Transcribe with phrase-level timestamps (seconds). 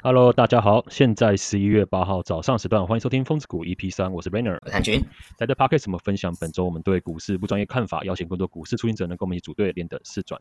[0.00, 5.04] Hello，大家好，现在十一月八号早上时段，欢迎收听疯子股 EP 三，我是 Rainer，我是谭军。
[5.36, 10.40] 在这 podcast 我们分享本周我们对股市不专业看法，邀请更多股市初心者能跟我们一起组队练等试转。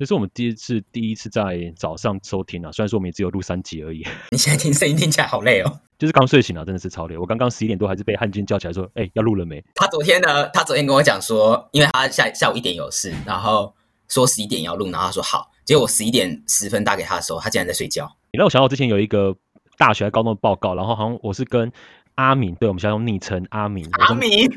[0.00, 4.04] 这是我们第一次第一次在早上收听啊，虽然说我们也只有录三集而已。
[4.32, 7.16] 你现在听声音听起来好累哦，就是刚睡醒啊，真的是超累。
[7.16, 9.62] 我刚刚十一点多还是被汉军叫起来说，哎，要录了没？
[9.76, 13.72] 他昨天呢，他昨天跟我讲说，因为他下下午一点有事，然后
[14.08, 18.17] 说十一点要录，然后他说好，结果我十一点十分打给他的时候，他竟然在睡觉。
[18.30, 19.36] 你让我想到之前有一个
[19.76, 21.72] 大学高中的报告，然后好像我是跟
[22.14, 24.50] 阿敏，对我们现在用昵称阿敏，阿敏。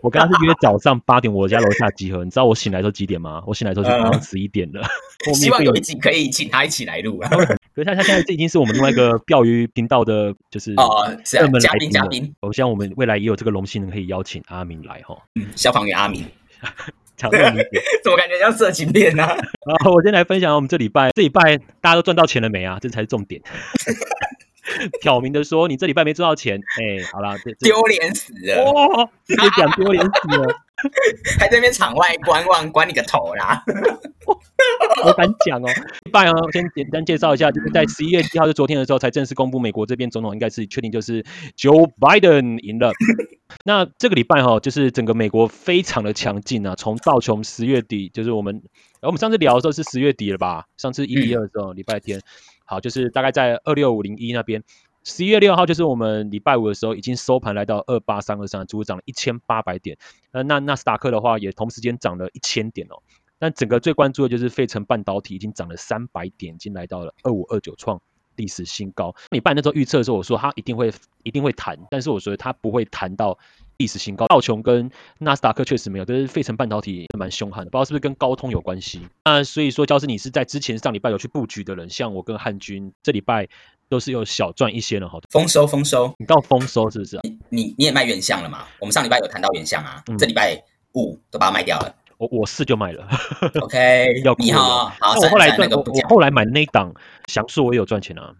[0.00, 2.22] 我刚刚是约早上八点，我家楼下集合。
[2.24, 3.42] 你知道我醒来时候几点吗？
[3.46, 4.80] 我醒来时候是十一点了。
[5.28, 7.28] 我希望有一集可以请他一起来录啊。
[7.28, 12.32] 可是他他现在这已经是我们另外一个钓鱼频道的，就是哦，热门嘉宾嘉宾。
[12.40, 15.16] 我希望我们未来也有这个荣幸，可以邀请阿明来哈。
[15.34, 16.24] 嗯，消防员阿明，
[18.02, 19.24] 怎么感觉像色情片呢？
[19.26, 19.38] 啊，
[19.90, 22.78] 我先来分享我们这礼拜，这礼拜大家都赚到钱了没啊？
[22.80, 23.40] 这才是重点。
[25.02, 28.62] 挑明的说：“你这礼拜没赚到钱，哎，好了，丢脸死了！
[28.72, 30.56] 哇，直接讲丢脸死了，
[31.38, 33.62] 还在那边场外观望，管你个头啦！
[35.04, 35.66] 我敢讲哦，
[36.04, 41.22] 礼拜啊，先简单介绍一下，就是在十一月一号，就昨天的时候，才正式公布美国这边总统应该是确定就是
[41.56, 42.92] Joe Biden 赢了。
[43.64, 48.62] 那这个礼拜哈，就是整个美国非常的强劲啊，从道琼十月底，就是我们
[49.00, 50.66] 我们上次聊的时候是十月底了吧？
[50.76, 52.20] 上次一、比、二的时候，礼拜天。”
[52.64, 54.62] 好，就是大概在二六五零一那边，
[55.04, 59.98] 十一月六号就是我们礼拜五的时候，已经收盘来到二八三二三，足足涨了一千八百点。
[60.30, 63.02] 呃那纳斯达克的话，也同时间涨了一千点哦。
[63.42, 68.00] 但整个最关注的就是费城半导体已经涨了三百点，已经来到了二五二九，创
[68.36, 69.12] 历史新高。
[69.32, 70.92] 你办那时候预测的时候，我说它一定会
[71.24, 73.36] 一定会弹，但是我觉得它不会弹到。
[73.78, 79.00] 历史新高，道琼跟纳斯达克确实没有，但是费城半导体蛮凶悍的，不知道是不是跟高通有关系。
[79.24, 83.48] 那所以说，要是你是在之前上礼拜有去布局的人，像我跟汉军，这礼拜
[83.88, 87.18] 都是有小赚一些了，好丰收丰收，你到丰收是不是？
[87.24, 88.68] 你你你也卖原相了嘛？
[88.78, 90.62] 我们上礼拜有谈到原相啊，这礼拜
[90.92, 91.92] 五都把它卖掉了。
[92.22, 93.04] 我我是就卖了。
[93.60, 95.14] OK， 要你好，好。
[95.18, 96.94] 我后来赚，我后来买那档
[97.26, 98.32] 祥硕，我也有赚钱啊。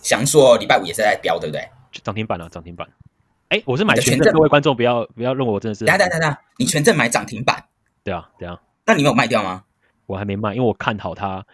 [0.00, 1.68] 祥硕礼拜五也是在飙，对不对？
[2.02, 2.88] 涨停板啊，涨停板。
[3.50, 5.84] 哎，我是买全证，各位观众不要不要认为我真的是。
[5.84, 7.62] 等等等等，你全证买涨停板？
[8.02, 8.58] 对啊，对啊。
[8.86, 9.64] 那你没有卖掉吗？
[10.06, 11.44] 我还没卖，因为我看好它。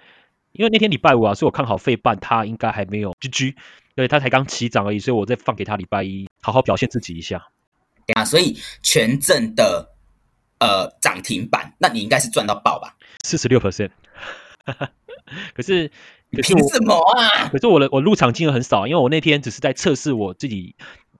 [0.52, 3.54] 因为那天礼拜五啊，所以我看好费半，它应该还没有 GG，
[3.96, 7.48] 对，它才刚起涨而已，所以我再放给他礼拜一好好表现自己一下。
[8.14, 9.90] 啊，所以全证的
[10.60, 12.96] 呃涨停板，那你应该是赚到爆吧？
[13.24, 13.90] 四十六 percent。
[15.54, 15.90] 可是
[16.30, 17.48] 凭什么啊？
[17.48, 20.76] 可是我的我入场金额很少，因为我那天只是在测试我自己。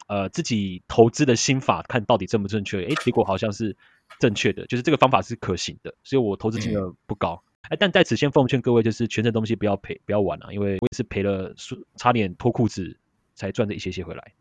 [0.06, 2.82] 呃，自己投资的心法看到底正不正确？
[2.82, 3.76] 诶，结果好像是
[4.18, 7.42] 正确的，就是这个方法是可行的，所以我投资金额不高。
[7.68, 11.54] 哎，但在此先奉劝各位，就是全程东西不要赔，不要玩啊，因为我也是赔了，
[11.96, 12.96] 差点脱裤子
[13.34, 14.32] 才赚了一些些回来。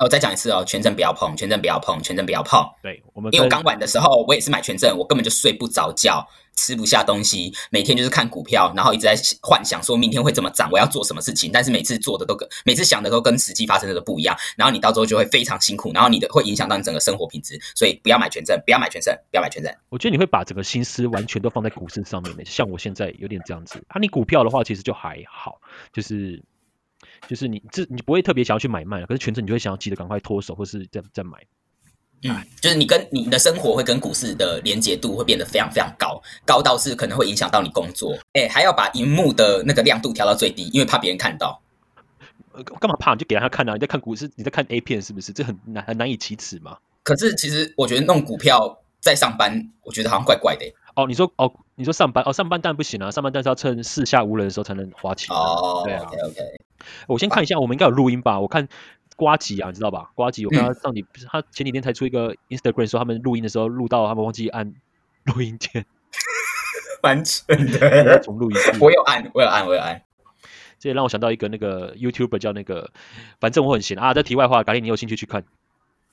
[0.00, 2.66] 哦，再讲一次哦，全证不要碰，全证不要碰，全证不要碰。
[2.82, 6.26] 对我们，因为我刚玩的时候，我也是买全证，我根本就睡不着觉。
[6.56, 11.50] 吃不下东西，每天就是看股票，然后一直在幻想说明天会怎么涨，我要做什么事情。
[11.50, 17.58] 但是每次做的都跟每次想的都跟实际发生的都不一样，然后你到时候就会非常辛苦，然后你的会影响到你整个生活品质。
[17.74, 19.72] 所以不要买全证，不要买全证，不要买全证。
[19.88, 23.98] 我觉得你会把整个心思完全都放在股市上面的像我现在有点这样子啊。
[23.98, 25.58] 你股票的话其实就还好，
[25.94, 26.42] 就是
[27.28, 31.38] 就是你这你不会特别想要去买卖，可是全程你就会想要急着赶快脱手或是再再买。
[32.22, 38.14] 嗯，就是你跟你的生活会跟股市的连接度会变得非常非常高，高到是可能会影响到你工作。
[38.34, 41.62] 哎，还要把荧幕的那个亮度调到最低，因为怕别人看到。
[42.78, 43.14] 干嘛怕？
[43.14, 43.72] 你就给他看啊！
[43.72, 45.32] 你在看股市，你在看 A 片是不是？
[45.32, 46.76] 这很难很难以启齿嘛。
[47.04, 50.66] 可是其实我觉得弄股票在上班，我觉得好像怪怪的。
[50.96, 55.34] 哦，你说哦，你说上班哦，上班当然不行啊，上班但是要趁四下无人的时候才能花钱。
[55.34, 56.40] 哦，对啊，OK OK。
[57.06, 58.40] 我先看一下，我们应该有录音吧？
[58.40, 58.68] 我看。
[59.16, 60.10] 瓜吉啊，你知道吧？
[60.14, 64.72] 瓜吉，我看他上几，他前几天才出一个 Instagram，说他们录音的时候录到他们忘记按
[65.24, 65.84] 录音键，
[67.04, 68.72] 蛮蠢的重录一次。
[68.80, 70.00] 我有按，我有按，我有按。
[70.78, 72.90] 这也让我想到一个那个 YouTuber 叫那个，
[73.38, 74.14] 反正我很闲啊。
[74.14, 75.44] 这题外话，改天你有兴趣去看。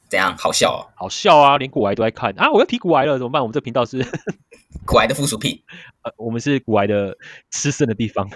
[0.10, 0.36] 怎样？
[0.38, 1.58] 好笑哦，好笑啊！
[1.58, 2.50] 连古癌都在看啊！
[2.52, 3.42] 我要提古癌了，怎么办？
[3.42, 4.06] 我们这频道是
[4.86, 5.62] 古癌的附属品，
[6.04, 7.18] 呃，我们是古癌的
[7.52, 8.30] 吃剩的地方，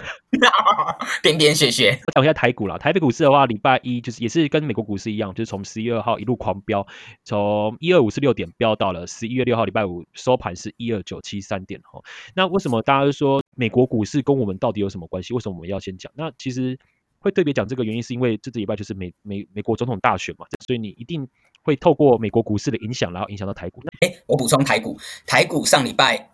[1.22, 1.98] 点点血血。
[2.14, 6.86] 讲一下台股啦，台北股市的话，礼拜一就是也是跟美国股市一样，就是从十一月二号一路狂飙，
[7.24, 12.04] 从一二五四六点飙到了十一月六号礼拜五收盘是一二九七三点哦。
[12.34, 15.32] 那为什么大家都说美国股市跟我们到底有什么关系？
[15.32, 16.12] 为什么我们要先讲？
[16.16, 16.78] 那其实
[17.18, 21.26] 会特别讲这个原因，是因为这这礼拜就是美美美国总统大选嘛，所以你一定。
[21.62, 23.82] 会透过美国股市的影响，然后影响到台股。
[24.00, 26.30] 哎，我补充台股，台股上礼拜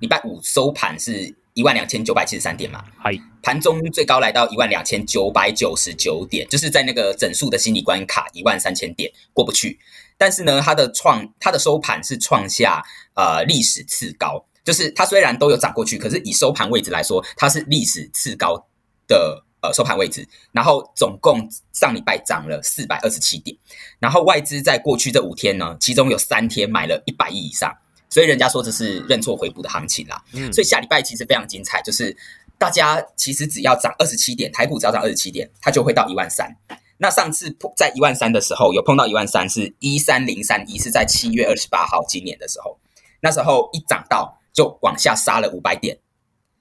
[0.00, 9.78] 礼拜五收盘是一万两千九百七十三点嘛，嗨，盘中最高来到一万两千九百九十九点，就是在那个整数的心理关卡一万三千点过不去。
[10.18, 12.82] 但是呢，它的创它的收盘是创下
[13.14, 18.66] 呃历史次高，就是它虽然都有涨过去，可是以收盘位置来说，它是历史次高
[19.06, 20.28] 的呃收盘位置。
[20.52, 23.56] 然后总共上礼拜涨了四百二十七点，
[23.98, 27.72] 然后外资在过去这五天呢，其中有三天买了一百亿以上，
[28.08, 30.22] 所以人家说这是认错回补的行情啦。
[30.32, 32.16] 嗯，所以下礼拜其实非常精彩，就是
[32.58, 36.56] 大家其实只要涨二十七点，台股只要涨二十七点，它就会到一万三。
[36.98, 42.78] 那上次碰在一万三的时候，有碰到一万三，是一三零三一，是在七月二十八号今年的时候，
[43.20, 45.98] 那时候一涨到就往下杀了五百点，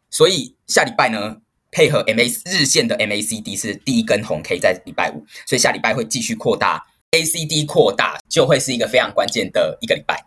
[0.10, 1.38] 所以下礼拜呢，
[1.76, 6.82] 配合 MA 日线的 MACD 是第一根红 K 在礼拜五，所以下礼拜会继续扩大
[7.12, 10.24] ACD 扩大，就会是一个非常关键的一个礼拜。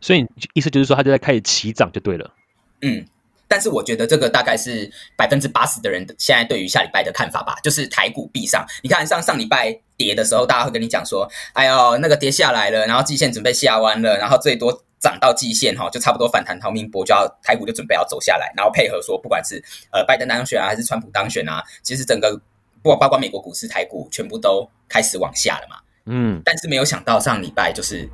[0.00, 2.34] 所以意思就是说，它就在开始起涨就对了。
[2.82, 3.06] 嗯，
[3.46, 8.66] 但是我觉得这个大概是百分之八十的人现在对于下礼拜的看法吧，就是台股必上。
[8.82, 22.38] 你看上上礼拜跌的时候，大家会跟你讲说，哎呦，那个跌下来了，然后季线准备下弯了，然后最多涨到季线哈，就差不多反弹逃命波，就要台股就准备要走下来，然后配合说，不管是呃拜登当选啊，还是川普当选啊，其实整个
[22.82, 25.76] 不包括美国股市、台股，全部都开始往下了嘛。
[26.04, 28.08] 嗯，但是没有想到上礼拜就是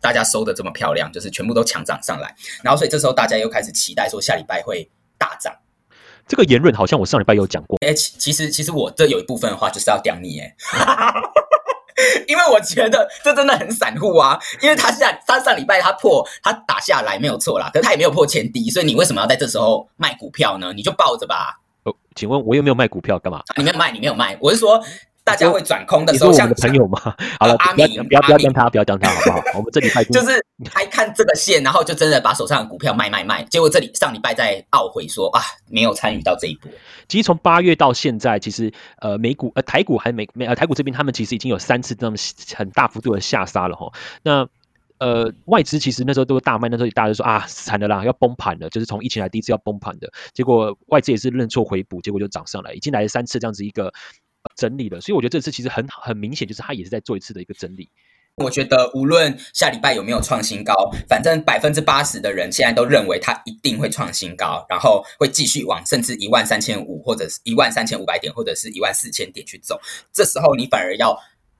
[0.00, 5.54] 大家收的这么漂亮，就是全部都强涨上来，然后所以这时候大家又开始期待说下礼拜会大涨。
[6.26, 7.76] 这个言论好像我上礼拜有讲过。
[7.86, 10.56] 哎、其其实其实我这有一部分的话就是要讲你哎，
[12.28, 20.72] 因为我觉得这真的很散户啊，因为他下他上礼拜他破他打下来没有错啦，可是他也没有破前低，所以你为什么要在这时候卖股票呢？
[20.74, 23.18] 你就抱着吧，哦，请问我有没有卖股票？
[23.18, 23.42] 干嘛？
[23.56, 24.82] 你没有卖，你没有卖，我是说
[25.24, 27.16] 大家会转空的时候，像你是我们的朋友吗？
[27.40, 29.42] 好了，阿不要明不要不要当他，不要当他，好不好？
[29.58, 35.40] 我们这礼拜就是还看这个线，然后就真的把手上的股票卖卖卖，结果这里上礼拜在懊悔说啊，
[35.70, 36.70] 没有参与到这一波。
[37.08, 42.16] 其实从八月到现在，其实呃美股呃台股还没没呃台股这边他们其实已经有三次这么
[42.54, 43.90] 很大幅度的下杀了哈。
[44.22, 44.46] 那
[44.98, 50.12] 呃外资其实那时候都大卖，那时候大家就说啊惨了啦，要崩盘了，就是从疫情来第一次要崩盘的。
[50.34, 53.92] 结果外资也是认错回补，结果就涨上来，已经来了三次这样子一个、呃
[54.54, 55.00] 整理了。
[55.00, 57.90] 所以我觉得这次其实很很明显，就是他也是在做一次的一个整理。
[58.36, 60.74] 我觉得无论下礼拜有没有创新高，
[61.08, 69.80] 反正百分之八十的人现在都认为它一定会创新高，然后会继续往甚至一万三千五或者是一万三千五百点或者是一万四千点去走。
[70.12, 71.16] 这时候你反而要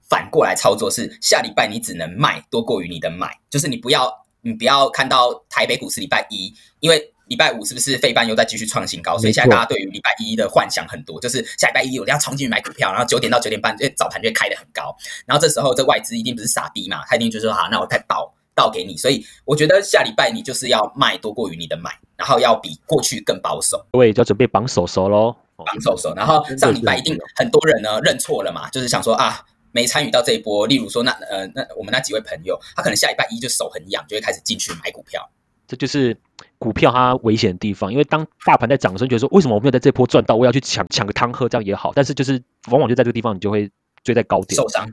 [0.08, 9.18] 反过来操作，是下礼拜你只能卖多过于你的买，就是你不要你不要看到台北股市礼拜一，因为礼拜五是不是费半又在继续创新高？
[9.18, 14.94] 所以现在大家对于礼拜一的幻想很多，就是下礼拜一我一定要冲进去买股票，然后九点到九点半，早盘就会开得很高。
[15.26, 18.96] 然后这时候这外资一定不是傻逼嘛，他一定就说好，那我再倒倒给你。
[18.96, 25.34] 所以我觉得下礼拜你就是要卖多过于你的买，然后要比过去更保守，各位就要准备绑手手喽。
[25.56, 26.14] 哦绑手手。
[26.14, 29.44] 然后上礼拜一定很多人呢认错了嘛，就是想说啊。
[29.76, 35.28] 没参与到这一波，例如说那呃那我们那几位朋友，他可能下礼拜一就手很痒，就会开始进去买股票。
[35.66, 36.16] 这就是
[36.58, 43.70] 股票它危险的地方，因为当大盘在涨的时候，你觉得说为什么我没有在这波赚到，我要去抢抢个汤喝，这样也好，但是就是往往就在这个地方，你就会
[44.02, 44.86] 追在高点，受伤，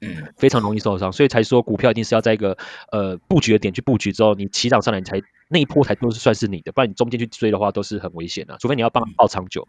[0.00, 2.56] 嗯，非常容易受伤，所以才说股票一定是要在一个
[2.90, 9.66] 呃布局的点去布局之后，你起涨上来，你才那一波才都是算是你的，不然你中间去追的话都是很危险的、除非你要帮它抱长久。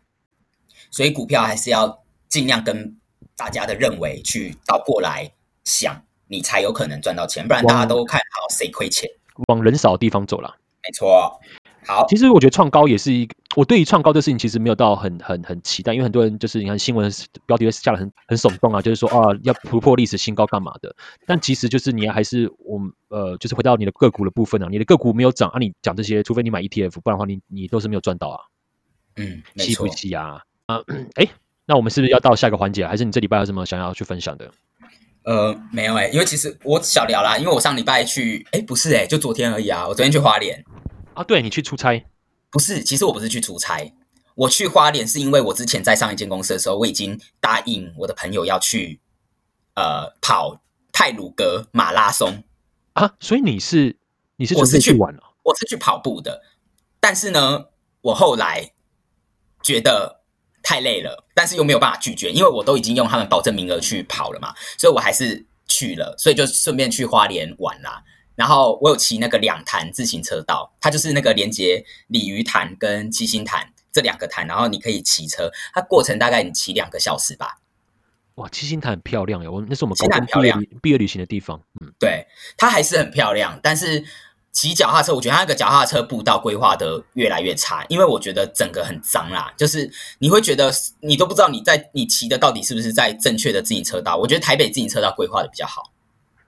[0.92, 2.98] 所以股票还是要尽量跟
[3.36, 5.32] 大家的认为去倒过来
[5.64, 9.10] 想，你才有可能赚到钱，不然大家都看好谁亏钱。
[9.48, 10.56] 往人少的地方走了。
[10.82, 11.40] 没错，
[11.86, 17.12] 好，其实我觉得创高也是一个，我对于创高这事情其实没有到很很很期待，因为很多人就是你看新闻
[17.46, 20.96] 标题会下的很很耸动啊，就是说啊要突破历史新高干嘛的，
[21.28, 28.40] 但其实就是你还是我们呃就是回到你的个股的部分啊，你的个股没有涨啊，你讲这些，除非你买 ETF，不然的话你你都是没有赚到啊，
[29.18, 29.96] 嗯，没错气不。
[29.96, 30.82] 气啊啊
[31.16, 31.28] 哎，
[31.66, 32.90] 那我们是不是要到下一个环节啊？
[32.90, 34.50] 还是你这礼拜有什么想要去分享的？
[35.30, 40.66] 呃，没有哎、因为其实我小聊啦，因为我上礼拜去，哎，不是哎、就昨天而已啊，我昨天去花莲，
[41.14, 42.04] 啊，对你去出差，
[42.50, 43.94] 不是，其实我不是去出差，
[44.34, 49.00] 我去花莲是因为我之前在上一间公司的时候，我已经答应我的朋友要去，
[49.76, 52.42] 呃，跑泰鲁格马拉松，
[52.94, 53.98] 啊，所以你是
[54.38, 56.42] 你是我是去玩了、我是去跑步的，
[57.00, 57.66] 但是呢，
[58.02, 58.72] 我后来
[59.62, 60.19] 觉得
[60.70, 68.04] 太累了，但是又没有办法拒绝，因为我都已经用他们保证名额去跑了嘛，所以我还是去了，所以就顺便去花莲玩啦。
[68.36, 77.58] 然后我有骑那个两潭自行车道，它就是那个连接鲤鱼潭跟七星潭这两个潭，然后你可以骑车，它过程大概你骑两个小时吧。
[78.36, 84.06] 哇，七星潭很漂亮耶，我那是我们七星潭高中毕业很漂旅毕业旅行的地方，嗯，对，它还是很漂亮，但是
[84.52, 94.18] 骑脚踏车，我觉得它那个脚踏车步道规划的越来越差，因为我觉得整个很脏啦，就是你会觉得你都不知道你在你骑的到底是不是在正确的自行车道。
[94.18, 95.84] 我觉得台北自行车道规划的比较好。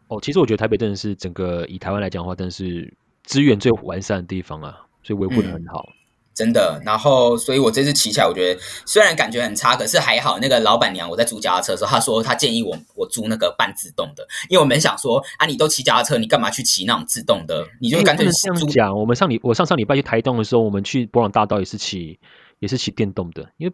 [0.08, 2.94] 哦，其实我觉得台北真的是整个以台湾来讲的话，真的是
[3.24, 5.88] 资源最完善的地方啊，所以维护的很好。
[6.34, 10.40] 真的，然后，所以我这次骑起来，我觉得虽然感觉很差，可是还好。
[10.40, 17.68] 那个老板娘我在租脚踏车的时候，她说她建议我我租那个半自动的，因为我们想说啊，你都骑脚踏车，你干嘛去骑那种自动的？
[17.80, 18.98] 你就干脆这样讲。
[18.98, 22.18] 我们上礼我上上礼拜去台东的时候，我们去博朗大道也是骑
[22.60, 23.74] 也是骑电动的，因为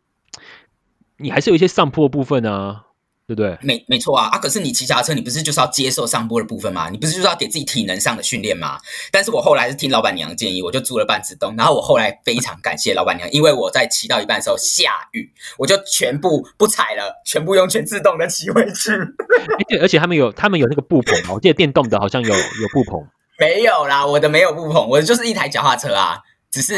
[1.17, 2.85] 你还是有一些上坡部分啊。
[3.27, 3.57] 对不对？
[3.61, 4.37] 没没错啊啊！
[4.37, 6.89] 可是你骑脚踏车，你不是就是要接受上坡的部分吗？
[6.89, 8.79] 你不是就是要给自己体能上的训练吗？
[9.11, 11.53] 但是我后来是听老板娘建议，我就租了半自动。
[11.57, 18.91] 然后我后来非常感谢老板娘，因为我在骑到一半的时候下雨，我就全部不踩了，全部用全自动的骑回去。
[19.67, 23.05] 对，而且他们有他们有那个布棚我记得电动的好像有有布棚。
[23.37, 26.19] 没有啦，我的没有布棚，我的就是一台脚踏车啊，
[26.49, 26.75] 只是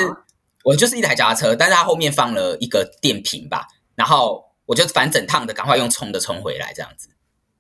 [0.64, 4.49] 我就是一台脚踏车，但是它后面放了一个电瓶吧，然后。
[4.70, 7.10] 我就反整趟的，赶快用冲的冲回来，这样子。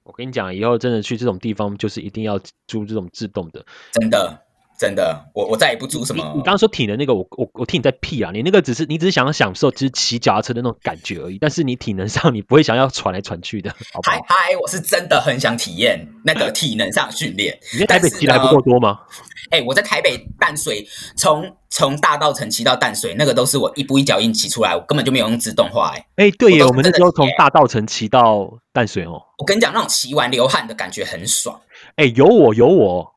[0.03, 4.45] 我跟你讲，以后真的去这种地方，就是一定要租这种自动的，真的。
[4.79, 6.23] 真的，我我再也不租什么。
[6.33, 8.31] 你刚刚说体能那个，我我我听你在屁啊！
[8.33, 11.37] 你那个只是你只是想要享受，只是骑脚踏车的那种感觉而已。
[11.37, 13.69] 但是你体能上，你不会想要传来传去的。
[14.03, 17.59] 嗨嗨，我是真的很想体验那个体能上训练。
[17.75, 18.99] 你在台北骑的还不够多吗？
[19.51, 25.91] 哎，我在台北淡水，从从大道城骑到淡水，那个都是我一步一脚印骑出来，我根本就没有用自动化。
[25.93, 29.21] 哎哎，对耶，我们那时候从大道城骑到淡水哦。
[29.39, 31.59] 我跟你讲，那种骑完流汗的感觉很爽。
[31.97, 33.13] 哎，有我有我。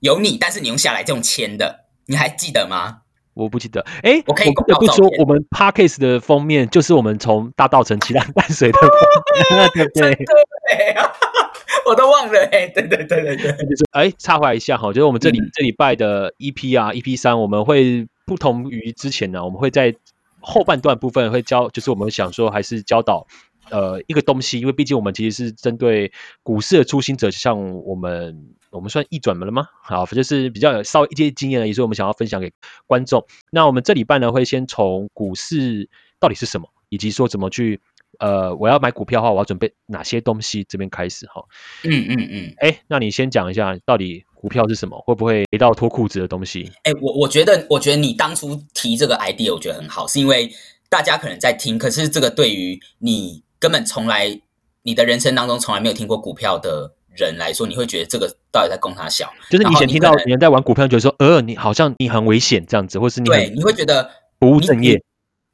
[0.00, 3.02] 有你，但是你用下来这种签的，你还记得吗？
[3.34, 3.80] 我不记得。
[4.02, 8.78] 哎，我可以不得不说，我们 Parkes 的封面就是我们从大道城骑到淡水的，
[9.74, 10.26] 对不对？
[11.86, 12.40] 我都忘了。
[12.50, 13.52] 哎，对对对对对。
[13.52, 19.94] 就是哎，插回来一下哈，就是我们这里这礼拜的 EP 啊，EP 三，我们会不同于之前呢，我们会在
[20.40, 23.26] 后半段部分会教，就是我们想说还是教导
[23.70, 26.10] 呃一个东西，因为毕竟我们其实是针对
[26.42, 28.54] 股市的初心者，像我们。
[28.70, 29.66] 我们算一转门了吗？
[29.82, 32.52] 好，就是比较有稍微一些经验而已，所以我们想要分享给
[32.86, 33.24] 观众。
[33.50, 35.88] 那我们这礼拜呢，会先从股市
[36.20, 37.80] 到底是什么，以及说怎么去
[38.18, 41.42] 呃，我要买股票的话，我要准备哪些东西这边开始哈。
[41.84, 42.54] 嗯嗯嗯。
[42.58, 44.98] 哎，那你先讲一下，到底股票是什么？
[45.06, 46.70] 会不会提到脱裤子的东西？
[46.84, 50.50] 哎，我我觉得，我觉得你当初提这个 idea，我觉得很好，是因为
[50.88, 54.40] 大家可能在听，可是这个对于你根本从来
[54.82, 56.94] 你的人生当中从来没有听过股票的。
[57.14, 59.32] 人来说，你会觉得这个到底在供他笑？
[59.50, 65.02] 就是你以前听到别人在玩股票，觉得说，呃，你好像你很危险这样子，或是你对，你会觉得不务正业。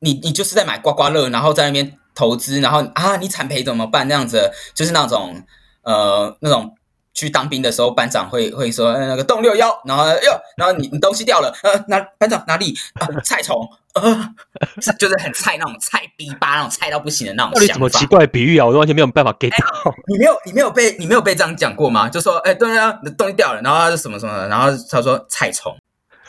[0.01, 4.07] 你你就是在买刮刮乐，然后在那边投资，然后啊，你惨赔怎么办？
[4.07, 5.43] 那样子就是那种
[5.83, 6.75] 呃那种
[7.15, 13.09] 去当兵的时候，班长会会说那个洞六幺，然后哟，然后你你东西掉了，呃，哪班长哪里啊？
[13.25, 13.67] 菜虫。
[13.95, 14.35] 呃，
[14.99, 17.53] 就是很菜那种菜逼吧，那种菜到不行的那种。
[17.53, 18.67] 到底什么奇怪的比喻啊？
[18.67, 19.95] 我都完全没有办法 get 到。
[20.11, 22.09] 你没有，你没有被你没有被这样讲过吗？
[22.09, 25.73] 就说，哎，对啊，你的东西掉了，然后什么什么，然后他说菜虫，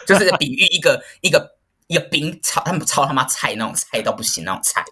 [0.06, 1.56] 就是比喻一个一个
[1.88, 4.86] 一个兵超他们超他妈菜那种菜到不行那种菜，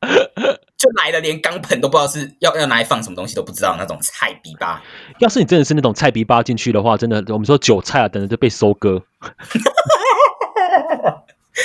[0.78, 4.80] 就来了连钢盆都不知道是要要拿来放什么东西都不知道那种菜逼吧。
[5.18, 9.02] 要是你真的是那种菜逼吧进去的话，真的我们说韭菜啊等着就被收割。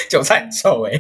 [0.10, 1.00] 韭菜很臭哎，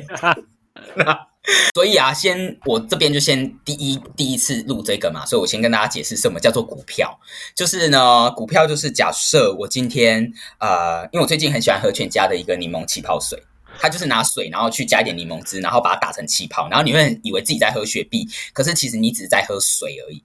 [1.74, 7.20] 所以啊，先我这边就先第一第一次录这个嘛，所以我先跟大家解释什么叫做股票。
[7.56, 13.42] 就是呢，股票就是假设我今天呃，因为我最近很喜欢喝全家的一个柠檬气泡水，
[13.80, 20.24] 它就是拿水然后去加一点柠檬汁，然后把它打成气泡，然后你会以为自己在喝雪碧，可是其实你只是在喝水而已，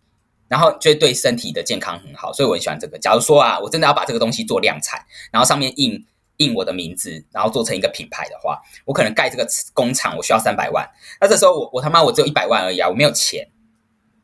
[0.49, 2.99] 然后就对身体的健康很好，所以我很喜欢这个。
[2.99, 6.05] 假如说啊，我真的要把这个东西做量产，然后上面印。
[6.39, 10.89] 印我的名字，然后做成一个品牌的话，我可能盖这个工厂，我需要三百万。
[11.21, 13.45] 那这时候我我他妈我只有一百万而已啊，我没有钱。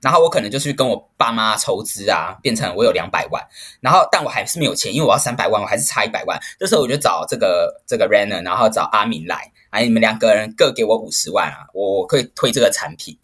[0.05, 3.43] 然后我可能就去跟我爸妈筹资啊，变成我有两百万。
[3.81, 6.39] 然后但我还是没有钱，因为我要三百万，我还是差一百万。
[6.61, 13.19] 这时候我就找这个这个 Renner，然后找阿明来，哎，你们两个人各给我五十万啊，我我可以推这个产品。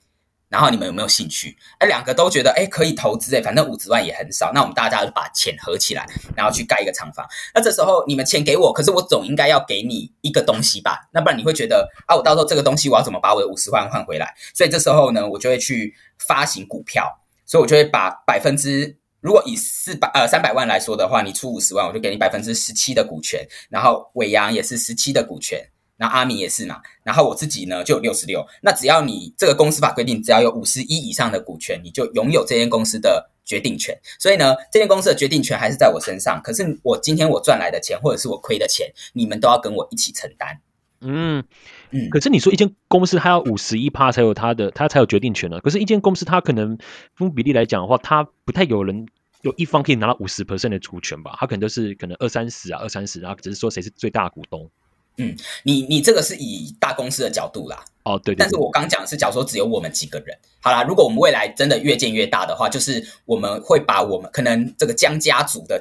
[0.51, 1.57] 然后你们有没有兴趣？
[1.79, 4.53] 哎，两个都觉得哎可以投资哎，反正五十万也很少。
[4.53, 7.25] 那我们大家就把钱合起来，然后去盖一个厂房。
[7.55, 11.09] 那这时候你们钱给我，可是我总应该要给你一个东西吧？
[11.13, 14.35] 那不然你会觉得啊，我到时候这个东西我要怎么把我的五十万换回来？
[14.53, 17.17] 所以这时候呢，我就会去发行股票。
[17.47, 25.61] 所以我就会把百分之，如果以四百呃三百万来说的话，你出五十万，我就给你百分之十七的股权，然后伟阳也是十七的股权。
[26.01, 28.43] 那阿米也是嘛，然后我自己呢就有六十六。
[28.63, 33.95] 那只要你这个公司法规定，只要有五十一以上的股权，你就拥有这间公司的决定权。
[34.19, 36.41] 所以呢，这间公司的决定权还是在我身上。
[36.43, 40.59] 可是我今天我赚来的钱，或者是我亏的钱，你们都要跟我一起承担。
[41.03, 41.45] 嗯
[41.91, 45.61] 嗯可是你说一间公司它要五十一趴才有它的，它才有决定权呢。
[45.61, 46.79] 可是，一间公司它可能
[47.15, 49.07] 分比例来讲的话，它不太有人
[49.43, 51.37] 有一方可以拿到五十 percent 的股权吧？
[51.39, 54.71] 它可能都是可能二三十啊，二三十，然后只是说谁是最大的股东。
[55.63, 65.81] 你你这个是以大公司的角度啦，哦，对对但是，我刚讲的是，假如说只有我们几个人，好啦，如果我们未来真的越建越大的话，就是我们会把我们可能这个江家族的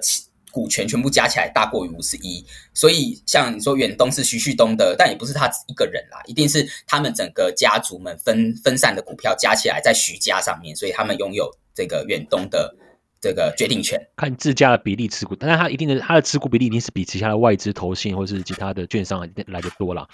[0.51, 2.43] 股权全部加起来大过于五十一，
[2.73, 12.75] 所以像你说远东是徐旭东的，但也不是他一个人啦，一定是他们整个家族们分分散的股票加起来在徐家上面，所以他们拥有这个远东的
[13.21, 13.99] 这个决定权。
[14.15, 20.07] 看自家的比例持股，但是它一定的它的持股比例一定是比其他的外资投信或是其他的券商来的多啦。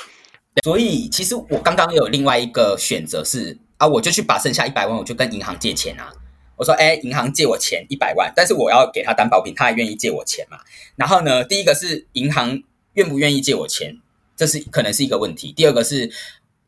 [0.63, 6.11] 所以其实我刚刚有另外一个选择是啊，我就去把剩下一百万，我就跟银行借钱啊。
[6.57, 10.57] 我说，哎，银行借我钱一百万，但是我要给他担保品，他还愿意借我钱嘛？
[10.95, 13.99] 然后呢，第一个是银行愿不愿意借我钱，
[14.37, 15.51] 这是可能是一个问题。
[15.51, 16.09] 第二个是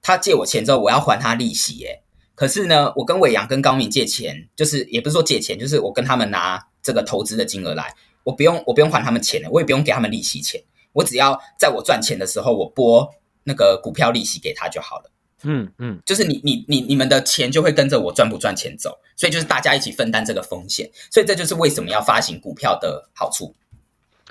[0.01, 2.01] 他借我钱之后，我要还他利息，耶。
[2.37, 10.61] 可是呢，我跟伟阳跟高敏借钱，就是也不是说借钱，就是我跟他们拿这个投资的金额来，我不用我不用还他们钱了，我也不用给他们利息钱，
[10.93, 13.09] 我只要在我赚钱的时候，我拨
[13.43, 15.11] 那个股票利息给他就好了。
[15.43, 23.55] 嗯嗯，就是你你你你们的钱就会跟着我赚不赚钱走，所以就是大家一起分担这个风险，所以这就是为什么要发行股票的好处。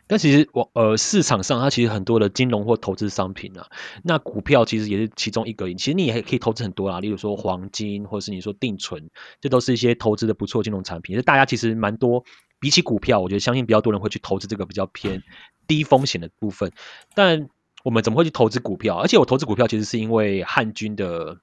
[0.08, 3.66] 但其实我呃市场上它其实很多的金融或投资商品啊，
[4.04, 5.72] 那股票其实也是其中一个。
[5.74, 9.10] 其实你也可以投资很多啦，例如说黄金，或者是你说定存，
[9.40, 11.14] 这都是一些投资的不错金融产品。
[11.14, 12.24] 就是大家其实蛮多，
[12.60, 15.22] 比起股票，我觉得相信比较多人会去投资这个比较偏
[15.66, 16.72] 低风险的部分。
[17.14, 17.48] 但
[17.82, 18.96] 我们怎么会去投资股票？
[18.96, 21.38] 而且我投资股票其实是因为汉军的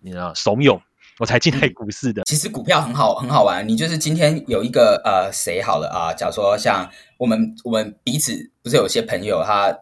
[0.00, 0.80] 你知道怂恿，
[1.18, 2.22] 我才进来股市的。
[2.24, 9.76] 其实股票很好很好玩，你就是今天有一个呃谁好了啊，假如说像我们我们彼此不是有些朋友他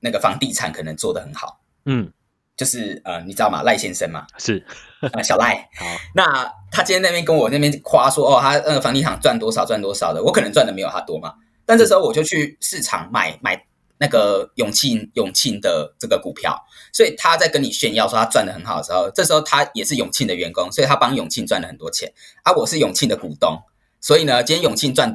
[0.00, 2.12] 那个房地产可能做得很好，嗯，
[2.56, 3.62] 就是呃你知道吗？
[3.62, 4.64] 赖先生嘛，是。
[5.12, 11.34] 呃小赖，好，那他今天那边跟我那边夸说哦，他那个房地产赚多少赚多少的，我可能赚的没有他多嘛，
[11.66, 13.62] 但这时候我就去市场买买
[13.98, 16.56] 那个永庆永庆的这个股票，
[16.92, 23.60] 所以他在跟你炫耀说他赚的很好的时候，这时候他也是永庆的员工，所以他帮永庆赚了很多钱，啊，我是永庆的股东，
[24.00, 25.14] 所以呢，今天永庆赚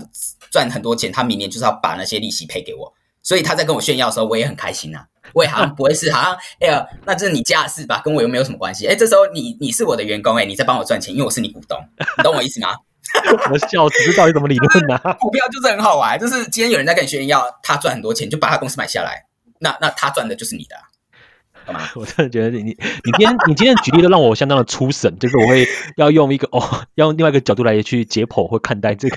[0.49, 5.07] 赚很多钱，他明年就是要把那些利息赔给我，所以他在跟我炫耀的时候，我也很开心啊。
[5.33, 8.85] 我也好像不会是 好像，哎呀，那这是你家的事吧，跟我又没有什么关系。
[8.87, 11.79] 哎，这时候你你是我的员工，哎，你在帮我赚钱，因为我是你股东，
[12.17, 12.75] 你懂我意思吗？
[13.51, 15.13] 我笑死，这到底怎么理论呢、啊？
[15.19, 19.25] 股票就是很好玩，就是今天有人在跟你炫耀，他赚很多钱，就把他公司买下来，
[19.59, 20.75] 那那他赚的就是你的？
[21.93, 22.71] 我真的觉得你你
[23.03, 29.15] 你今天你今天的举例都让我相当的出神，就是我会要用一个哦，要用另外一个角度来去解剖或看待这个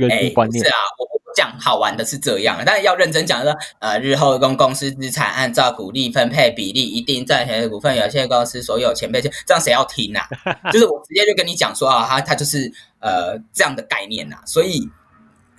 [0.00, 0.66] 这个是。
[0.66, 10.26] 啊，我我讲好玩的是这样，但是要认真讲说，呃，日后公公司资产按照股利分配比例，一定赚钱的股份有限公司所有前辈这这样谁要听啊？
[10.72, 14.88] 就是我直接就跟你讲说啊，他他就是呃这样的概念呐、所以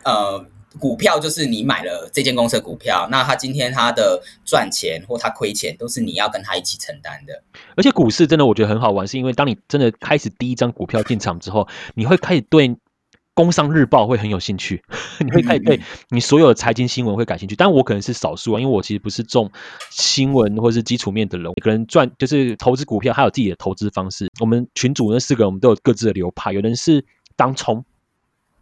[0.04, 0.46] 呃。
[0.80, 7.42] 股票就是你买了这间公司的股票，那他今天他的赚钱或他亏钱，都是你要跟他一起承担的。
[7.76, 12.70] 而且股市真的我觉得很好玩，是因为当你真的开始第一张股票进场之后，你会开始对
[13.38, 14.82] 《工商日报》会很有兴趣，
[15.24, 17.56] 你会开始对你所有的财经新闻会感兴趣。
[17.56, 19.52] 但我可能是少数啊，因为我其实不是重
[19.92, 24.28] 新闻或是基础面的人，每个人赚就是投资股票，还有自己的投资方式。
[24.40, 27.86] 我们群主那四个人，我们都有各自的流派，有人是当冲，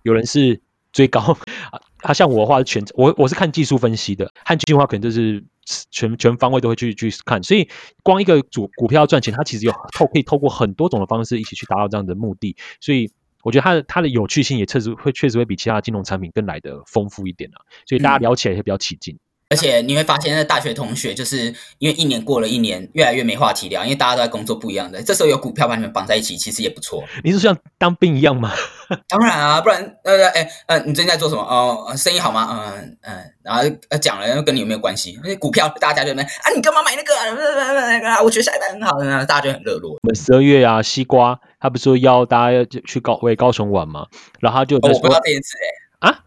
[0.03, 0.59] 有人是
[0.91, 1.21] 追高
[1.71, 1.79] 啊。
[1.99, 5.41] 他像我的话是全我我是看技术分析的，汉军的话可能就是
[5.89, 7.69] 全全方位都会去去看，所以
[8.03, 13.09] 光一个主股票赚钱，它其实有透可以透过很多种的方式一起去达到这样的目的，所以
[13.45, 19.15] 我觉得它的它的有趣性也确实会确实会比其他的金融产品更来的丰富一点啊，所以大家聊起来也会比较起劲。
[19.47, 25.01] 而且你会发现，那大学同学就是因为一年过了一年，越来越没话题聊，因为大家都在工作不一样的。
[25.03, 27.03] 这时候有股票把你们绑在一起，其实也不错。
[27.23, 28.51] 你是像当兵一样吗？
[29.07, 31.41] 当然啊，不然呃哎呃，你最近在做什么？
[31.41, 32.73] 哦、生意好吗？
[32.75, 35.11] 嗯嗯，然后呃讲了，跟你有没有关系？
[35.11, 37.25] 因为股票大家就在那啊，你干嘛买那个啊？
[37.87, 39.91] 那个啊，我觉得下一代很好，大家就很热络。
[39.91, 44.07] 我们十二月啊，西瓜他不是说要大家要去高为高雄玩嘛，
[44.39, 45.55] 然后他就哦，在说我不知道这件事
[45.99, 46.19] 哎、啊，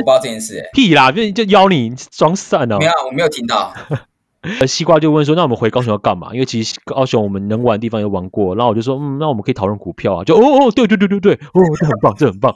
[0.00, 2.86] 我不知道这件事哎、屁啦，就就邀你装散哦没。
[2.86, 3.72] 有，我没有听到。
[4.60, 6.28] 呃，西瓜就问说：“那我们回高雄要干嘛？
[6.34, 12.54] 因为其实高雄我们能玩的地方也玩过。”然后我就说：“嗯，那我们可以讨论股票啊。”就哦哦，对对对对对，哦，这很棒，这很棒。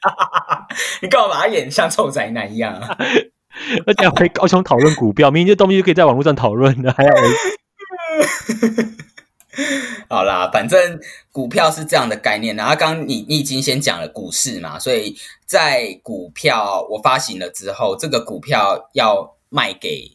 [1.02, 2.96] 你干嘛把他演像臭宅男一样啊？
[3.84, 7.10] 而且回高雄讨论股票，明明这东西就可以在网络上讨论的，还要
[10.08, 10.98] 好啦，反正
[11.32, 12.54] 股票是这样的概念。
[12.56, 20.10] 然后刚你你已经先讲了股市嘛，所以在股票我发行了之后，这个股票要卖给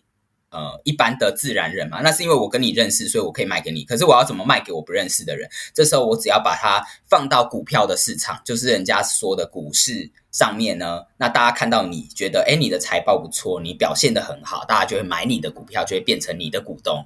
[0.50, 3.84] 呃一般的自然人嘛，那是因为我跟你认识，所以我可以卖给你。
[3.84, 5.50] 可是我要怎么卖给我不认识的人？
[5.74, 17.06] 这时候我只要把它放到股票的市场，就是人家说的股市上面呢，那大家看到你觉得，哎，你的财报不错，你表现的很好，大家就会买你的股票，就会变成你的股东。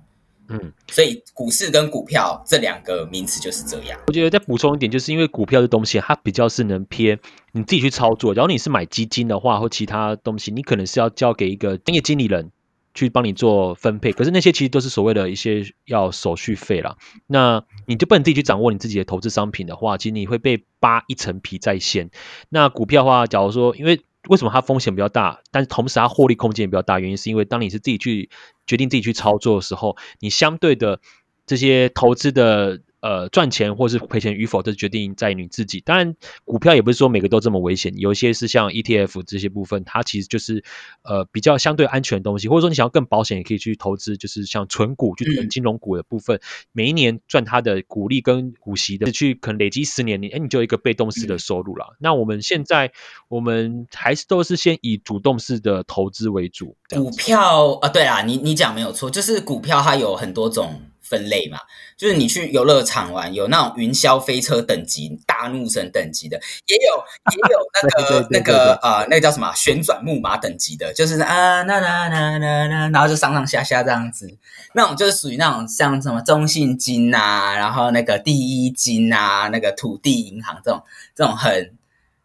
[0.50, 4.00] 嗯，所以股市跟股票这两个名词就是这样。
[4.08, 7.20] 我觉得再补充一点，就是因为股票的东西，它比较是能偏
[7.52, 8.34] 你自己去操作。
[8.34, 12.52] 然后你是买基金的话，或其他东西，你可能是要交给一个专业经理人
[12.96, 14.12] 去帮你做分配。
[14.12, 16.98] 可是那些其实都是所谓的一些要手续费啦。
[17.28, 22.10] 那你就不能自己去掌握你自己的投资商品的话，其实你会被扒一层皮在先。
[22.50, 27.00] 那股票的话，假如说因为为什么它风险比较大，但是同时它获利空间也比较大？
[27.00, 28.30] 原因是因为当你是自己去
[28.68, 31.00] 决定自己去操作的时候，你相对的
[31.48, 35.82] 这些投资的呃赚钱或是赔钱与否，都是决定在你自己。
[35.82, 40.64] 当然，股票也不是说每个都这么危险，有一些是像 ETF 这些部分，它其实就是
[41.04, 46.40] 呃比较相对安全的东西，或者说你想要更保险，也可以去投资，就是像纯股，去存金融股的部分，
[46.72, 51.96] 每一年赚它的股利跟股息的，去可能累积十年，你哎你就有一个被动式的收入了。
[52.00, 52.92] 那我们现在
[53.28, 56.76] 我们还是都是先以主动式的投资为主。
[56.90, 61.58] 股票啊，对啦，你你讲没有错，就是股票它有很多种分类嘛，
[61.98, 67.60] 就是你去游乐场玩，有那种云霄飞车等级、大怒神等级的，也有也有
[67.98, 74.30] 那个那个呃，那个叫什么啊旋转木马等级的，就是啊那那那那那，然后就上上下下这样子，
[74.76, 80.84] 那种就是属于那种像什么中信金呐、然后那个第一金呐、那个土地银行这种
[81.16, 81.74] 这种很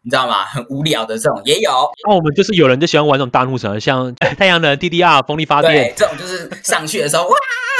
[0.03, 0.45] 你知道吗？
[0.45, 1.71] 很无聊的这种也有，
[2.07, 7.35] 那我们就是有人就喜欢玩这种大怒神，像 太阳能、DDR、风力发电，，这种就是上去的时候哇，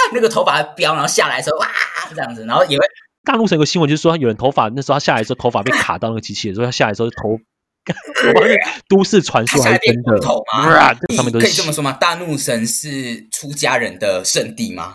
[0.13, 1.67] 那个头发飙，然后下来的时候哇
[2.13, 2.85] 这样子，然后也会
[3.23, 7.29] 大陆省有个新闻，就是说有人头发那时候他下来的时候头发被卡到那个机器的时候，他下来的时候头，
[8.35, 10.69] 我发现都市传说还是真的光头吗？
[10.75, 11.91] 哇这上面都是可以这么说吗？
[11.93, 14.91] 大怒神是出家人的圣地吗？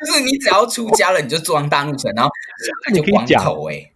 [0.00, 2.30] 就是你只要出家了，你就装大怒神，然后
[2.94, 3.90] 就光头哎、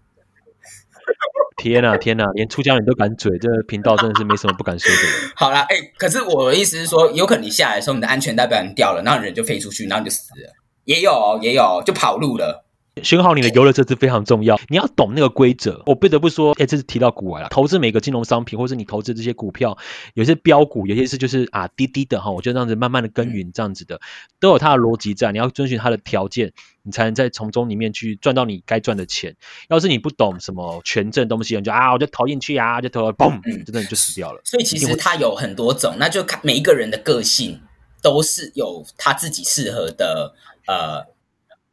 [1.56, 5.02] 天呐天呐，连出家人都敢嘴，这个频道真的是没什么不敢说的。
[5.36, 10.52] 好啦，哎、可是我的意思是说，有可能你下来的时候，你的安全带不小心掉了，然后人就飞出去，然后你就死了。
[10.84, 12.64] 也有哦，也有哦就跑路了。
[13.02, 15.82] 选好你的游乐设置非常重要，你要懂那个规则。
[15.86, 17.48] 我不得不说，哎，这是提到股外了。
[17.48, 19.78] 投资每个金融商品，或是你投资这些股票，
[20.14, 24.00] 有些标股，有些是就是啊低低的哈，我就这样子慢慢的耕耘这样子的，
[24.40, 25.30] 都有它的逻辑在。
[25.32, 29.34] 你要遵循它的条件，你才能在从中里面去赚到你该赚的钱。
[29.68, 34.40] 要是你不懂什么权证东西，你就啊我就投进去啊，就投了嘣，嗯真的你就死掉了。
[34.44, 37.60] 所以其实它有很多种，那就看每一个人的个性
[38.02, 40.34] 都是有他自己适合的
[40.66, 41.06] 呃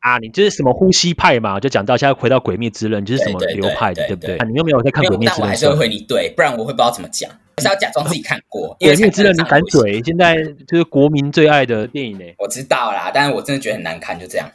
[0.08, 4.38] 啊，你就是什么呼吸派嘛，就讲到现在回到鬼灭之刃，你就是什么流派的，对对对不对？
[4.38, 5.76] 啊你又没有在看鬼灭之刃但我还是会？
[5.76, 7.30] 回你对，不然我会不知道怎么讲。
[7.58, 10.02] 还是要假装自己看过，因为鬼灭之刃你敢才看得上游戏？
[10.02, 12.24] 嘴，现在就是国民最爱的电影呢。
[12.38, 14.50] 我知道啦，但是我真的觉得很难看，就这样。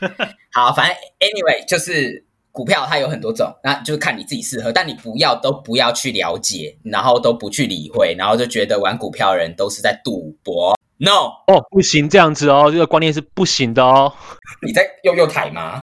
[0.54, 10.74] 好，反正 anyway 就是股票它有很多种，那就是看你自己适合，但你不要都不要去了解，然后都不去理会，然后就觉得玩股票的人都是在赌博。
[11.04, 14.12] No，哦，不行，这样子哦，这个观念是不行的哦。
[14.64, 15.80] 你在用右台吗？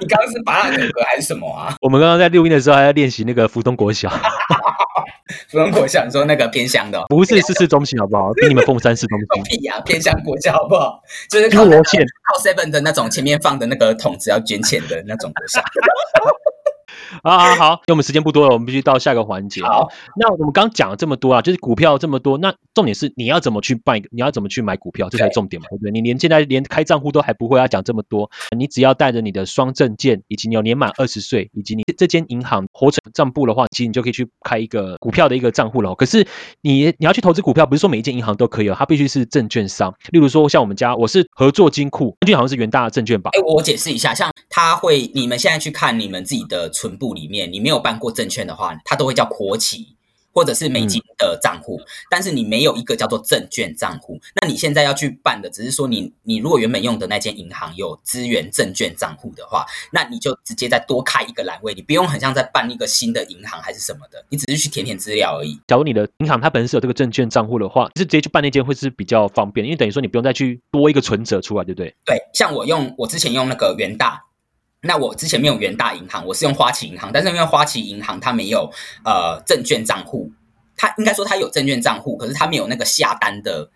[0.00, 1.74] 你刚刚是拔蜡哥哥还是什么啊？
[1.80, 4.10] 我们刚刚在录音的时候还在练习那个福东国小，
[5.48, 8.34] 福东国小，你说那个偏乡的、哦，不是市市中心好不好？
[8.34, 9.42] 比你们凤山市中心。
[9.44, 11.00] 屁呀、偏乡国小好不好？
[11.30, 15.62] 就是靠那个侏罗县靠 seven 的那种前面放的那个桶子要捐钱的那种国小。
[17.22, 19.62] 好好好，因为我们时间不多了，我们必须到下个环节。
[19.62, 25.90] 好，那我们刚刚讲了这么多啊，就是股票这么多，那重点是你要怎么去办，你要怎么去买股票，这才是重点嘛，对不对？
[25.90, 35.94] 你连现在连开账户都还不会，要讲这么多，你只要带着你的双证件，以及你有年满二十岁，以及你这间银行活存账簿的话，其实你就可以去开一个股票的一个账户了哦。
[35.94, 36.26] 可是
[36.62, 39.92] 你你要去投资股票，不是说每一间银行都可以哦，它必须是证券商。
[40.10, 43.30] 例如说像我们家，我是合作金库，证券好像是元大证券吧？
[43.34, 49.96] 哎，我解释一下，像他会，你们现在去看你们自己的存部里面，你没有办过证券的话，它都会叫国企
[50.32, 54.20] 或者是美金的账户，但是你没有一个叫做证券账户。
[54.40, 65.58] 那你现在要去办的，只是说你你如果原本用的那间银行有资源证券账户的话，那你就直接再多开一个栏位，你不用很像在办一个新的银行还是什么的，你只是去填填资料而已。
[65.66, 71.92] 假如你的银行它本身是有这个证券账户的话，是直接去办那间会是比较方便，因为等于说你不用再去多一个存折出来，对不对？
[72.04, 74.22] 对，像我用我之前用那个元大，
[74.82, 78.70] 那我之前没有元大银行，我是用花旗银行，但是因为花旗银行它没有
[79.04, 80.30] 呃证券账户，
[80.76, 83.70] 它应该说它有证券账户，可是它没有那个下单的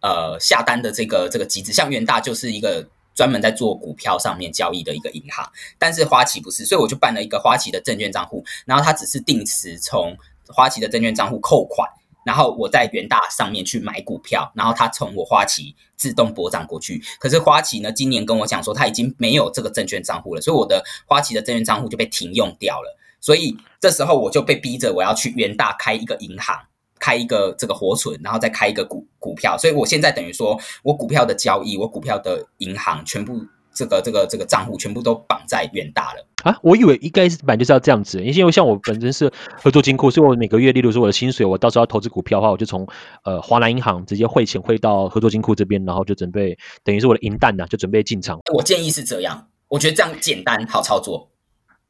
[0.00, 11.88] 呃下单的这个这个机制，像元大就是一个专门在做股票上面交易的一个银行，但是花旗不是，所以我就办了一个花旗的证券账户，然后它只是定时从花旗的证券账户扣款，
[12.24, 17.02] 然后我在元大上面去买股票，然后它从我花旗自动拨账过去。
[17.18, 22.98] 可是花旗呢，今年跟我讲说，它已经没有这个证券账户了，所以我的花旗的证券账户就被停用掉了。
[23.20, 26.60] 所以这时候我就被逼着我要去元大开一个银行，
[26.98, 29.56] 开一个这个活存，然后再开一个股股票。
[29.56, 33.40] 所以我现在等于说我股票的交易，我股票的银行全部
[33.74, 36.26] 这个这个这个账户全部都绑在远大了。
[36.44, 42.86] 啊，我以为一开始本来就是要这样子，因为像我本身是合作金库，所以我每个月，例如说我的薪水，我到时候要投资股票的话，我就从
[43.24, 48.38] 呃华南银行直接汇钱汇到合作金库这边，然后就准备等于是我的银弹呐，就准备进场。
[48.52, 51.30] 我建议是这样，我觉得这样简单好操作。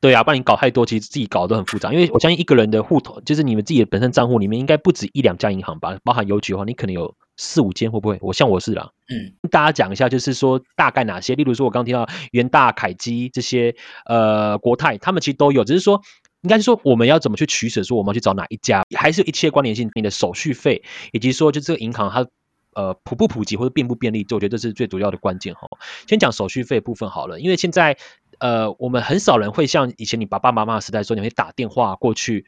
[0.04, 1.90] 对啊，不然你搞太多，其实自己搞都很复杂。
[1.90, 5.96] 因为我相信一个人的户头，就是你们自己的本身账户里面，应该不止一两家银行吧？
[6.04, 8.18] 包含邮局的话，你可能有四五间，会不会？
[8.20, 11.34] 我像我是啦，嗯，大家讲一下，就是说大概哪些？
[11.34, 15.98] 例如说，我刚听到元大、凯基这些，呃，国泰，他们其实都有，只是说，
[16.42, 22.26] 应该是说我们要怎么去取舍，说我们要去找哪一家，还是有一切关联性，你的手续费，以及说就这个银行它
[22.74, 25.66] 呃普不普及或者便不便利，就我觉得这是最主要的关键哈。
[26.06, 27.96] 先讲手续费部分好了，因为现在。
[28.38, 32.44] 呃，我们很少人会像以前你爸爸妈妈时代说，你会打电话过去，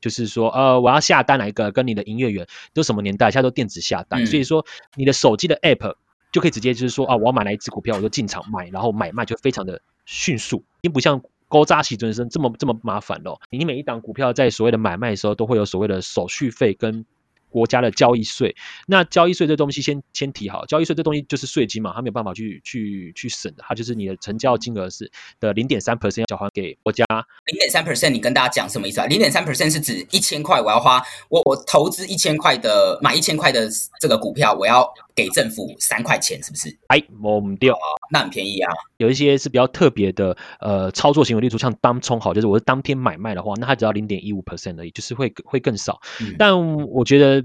[0.00, 5.94] 就是说，呃，我要下单哪一个，跟你的营业员都什么年代，现在都电子下单，所以说你的手机的 app
[6.32, 13.40] 就可以直接就是说，啊，我要买来一只股票，我就进场买，然后买卖就非常的迅速，并不像高扎喜尊生这么这么麻烦咯。
[13.50, 17.04] 你每一档股票在所谓的买卖的时候，都会有所谓的手续费跟。
[17.50, 18.54] 国家的交易税，
[18.86, 27.04] 那交易税这东西先先提好，交易税这东西就是税金嘛，它没有办法去去去省的，它就是你的成交金额是的零点三 percent 要交还给国家。
[27.46, 29.06] 零点三 percent，你跟大家讲什么意思啊？
[29.06, 33.68] 零点三 percent 是指一千块，我要花我我投资一千块的买一千块的
[34.00, 34.88] 这个股票，我要
[35.22, 36.78] 给政府三块钱，是不是？
[36.88, 38.72] 哎，我们掉啊，那很便宜啊。
[38.96, 46.00] 有一些是比较特别的呃操作行为，例如像当冲好，就是我是当天买卖的话，那它只要零点一五 percent 而已，就是会会更少。
[46.38, 47.44] 但我觉得。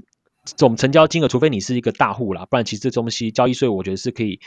[0.57, 4.39] 总成交金额，除非你是一个大户啦，不然其实这东西交易税，我觉得是可以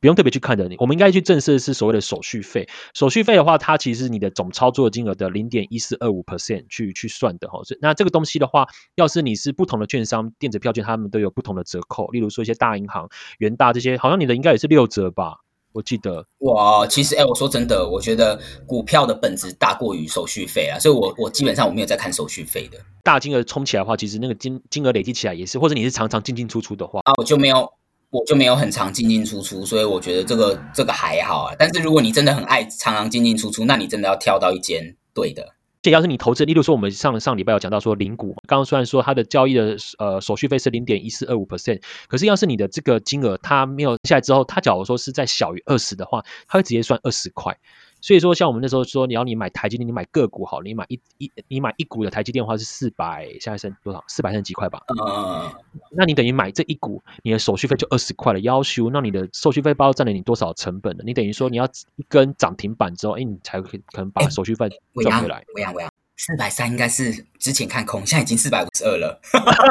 [0.00, 0.68] 不用特别去看的。
[0.78, 2.68] 我们应该去正视的是所谓的手续费。
[2.94, 7.60] 手续费的话，它其实你的总操作金额的零点一四二五 percent 去去算的哈。
[7.80, 12.08] 那这个东西的话，要是你是不同的券商，电子票券他们都有不同的折扣。
[12.08, 13.08] 例如说一些大银行、
[13.38, 15.36] 元大这些，好像你的应该也是六折吧。
[15.72, 22.78] 我记得，哇，其实，哎，我说真的，我觉得股票的本质大过于手续费啊，所以我我基本上我没有在看手续费的。
[23.04, 27.72] 大金额冲起来的话，其实那个金金额累积起来也是，或者你是常常进进出出的话，啊，我就没有，
[28.10, 31.54] 我就没有很常进进出出，所以我觉得这个这个还好啊。
[31.58, 35.54] 但是如果你真的很爱常常进进出出，那你真的要挑到一间对的。
[35.82, 47.56] 这要是你投资，例如说我们上上礼拜有讲到说零股，刚刚虽然说它的交易的呃手续费是零点一四二五 percent，可是要是你的这个金额它没有下来之后，它假如说是在小于二十的话，它会直接算二十块。
[48.00, 54.02] 所以说，像我们那时候说，你要你买台积电，你买个股好，你买一一你买一股的台积电话是四百，现在剩多少？
[54.08, 54.82] 四百三十几块吧。
[54.88, 55.52] 嗯。
[55.92, 61.02] 那你等于买这一股，你的手续费就二十块了，要求，那你的手续费包占了你多少成本呢？
[61.06, 64.68] 你等于说你要一根涨停板之后，哎，你才可可能把手续费
[65.02, 65.44] 赚回来。
[65.54, 69.20] 我要我要，四百三应该是之前看空，现在已经四百五十二了，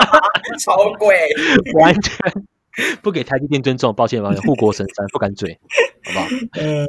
[0.59, 1.15] 超贵，
[1.79, 2.45] 完全。
[3.01, 5.59] 不给台积电尊重，抱歉，抱歉，护国神山不敢嘴，
[6.05, 6.27] 好不好？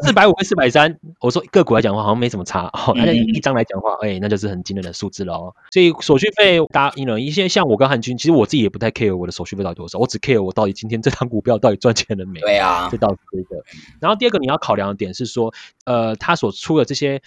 [0.02, 2.66] 四百五跟四百三，我说个股来讲的话，好像没什么差。
[2.72, 5.54] 哦，那一张来讲的话，哎，那就是很惊人的数字了哦。
[5.70, 12.40] 所以手续费，大家因为一些像我跟汉军，其实我自己也不太 care 我的手续费到底多少，我只 care 我到底今天这张股票到底赚钱了没？
[12.40, 13.62] 对啊，这倒是一个。
[14.00, 15.52] 然后第二个你要考量的点是说，
[15.84, 17.22] 呃，他所出的这些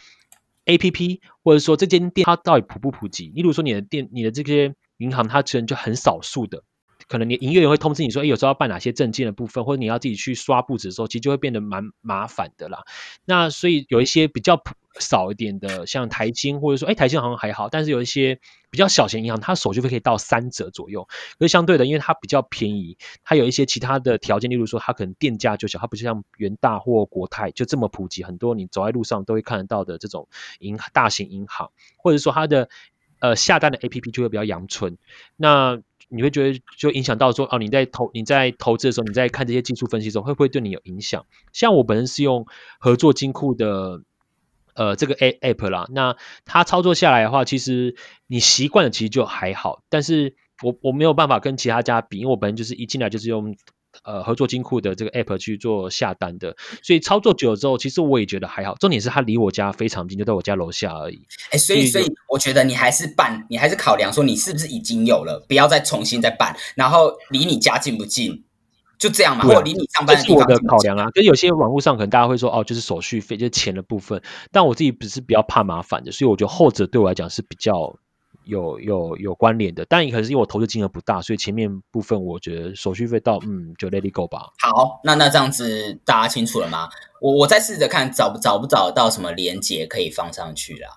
[0.66, 3.32] A P P，或者说这间店它到底普不普及？
[3.36, 6.64] 例如说你的店、你的这些银行，它可能就很少数的。
[7.08, 12.84] 可能你营业员会通知你说，哎，有时候要办哪些证件的部分，或者你要自己去刷布子的时候，其实就会变得蛮麻烦的啦。
[13.26, 14.62] 那所以有一些比较
[15.00, 18.40] 少一点的，像台金，或者说，哎，台金好像还好，但是有一些
[18.70, 21.08] 比较小型银行，它手续费可以到三折左右。
[21.40, 30.28] 可是相对的，因为它比较便宜，它有一些其他的条件，例如说，它可能店价就小，它不像元大或国泰就这么普及，很多你走在路上都会看得到的这种
[30.60, 32.70] 银大型银行，或者说它的
[33.20, 34.98] 呃下单的 A P P 就会比较阳春。
[35.36, 35.82] 那
[36.16, 41.26] 你会觉得就影响到说哦，你在投你在投资的时候，你在看这些技术分析的时候，会不会对你有影响？
[41.52, 42.46] 像我本身是用
[42.80, 44.02] 合作金库的
[44.76, 47.96] 呃这个 A App 啦，那它操作下来的话，其实
[48.28, 53.56] 你习惯了其实就还好，但是我我没有办法跟其他家比，因为我本身就是一进来就是用。
[54.04, 58.76] 呃，合作金库的这个 app 去做下单的，所以操作久了之后，其实我也觉得还好。
[58.76, 61.26] 重点是它离我家非常近，就在我家楼下而已。
[61.52, 66.56] 哎，所以所以我觉得你还是办，你还是考量说你是不是已经有了，不要再重新再办。
[66.76, 68.44] 然后离你家近不近，
[69.00, 71.08] 就这样嘛，或离你上班的的地方这么考量啊。
[71.14, 74.22] 跟有些网络上可能大家会说哦，就是手续费，就是钱的部分。
[74.52, 77.98] 但我自己不是比较怕麻烦的，所以我觉得后者对我来讲是比较
[78.46, 79.86] 有有有关联的。
[79.88, 84.52] 但也可能是因为我投资金额不大，所以前面部分我觉得手续费到嗯就 let it go 吧。
[84.60, 86.90] 好，那那这样子大家清楚了吗？
[87.22, 90.90] 我我再试着看找不找不找得到什么连接可以放上去啦。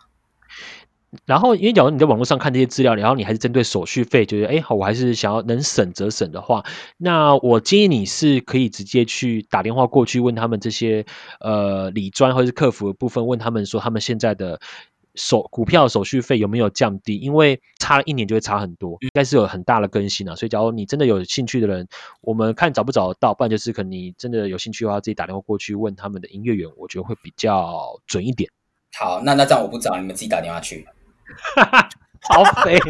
[1.25, 6.65] 然后，因为假如你在网络上看这些资料，然后你还是针对手续费，觉得哎，好，我还是想要能省则省的话，
[6.99, 11.07] 那我建议你是可以直接去打电话过去问他们这些
[11.41, 14.61] 呃理专或者是客服的部分，问他们说他们现在的
[15.17, 20.35] 手股票手续费有没有降低，因为差了一年就会差很多，应该是有很大的更新啊。
[20.37, 21.89] 所以，假如你真的有兴趣的人，
[22.21, 28.51] 我们看找不找得到，不然就是可能你真的有兴趣的话，自己打电话过去问他们的营业员，我觉得会比较准一点。
[28.99, 30.87] 好，那那这样我不找，你们自己打电话去。
[32.29, 32.79] 好肥。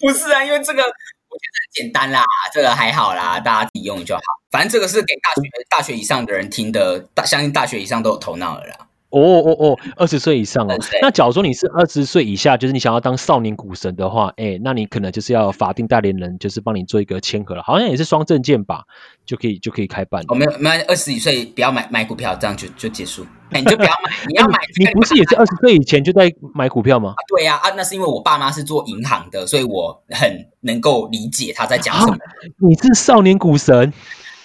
[0.00, 4.20] 不是啊，因为这个我觉得很简单啦，这个还好啦，大家自己用就好。
[4.50, 8.88] 反正这个是给大学大学以上的人听的，大相信大学以上都有头脑了啦。
[9.20, 10.76] 哦哦哦，二十岁以上哦。
[11.00, 18.82] 那假如说你是二十岁以下，就是你想要当少年股神的话，哎，那你可能就是要法定代理人，就是帮你做一个签合了，好像也是双证件吧，
[19.26, 20.22] 就可以就可以开办。
[20.28, 23.26] 我没有没有二十几岁不要买买股票，这样就就结束。
[23.50, 27.14] 哎，你就不要买， 你要买你不是也是二十岁以前就在买股票吗？
[27.28, 32.16] 对呀啊那是因为我爸妈是做银行的，所以我很能够理解他在讲什么。
[32.56, 33.92] 你是少年股神，